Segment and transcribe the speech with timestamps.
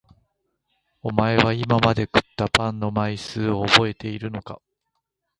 [1.03, 4.59] おまえは今まで食ったパンの枚数をおぼえているのか？